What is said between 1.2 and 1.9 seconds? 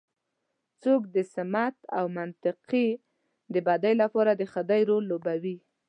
سمت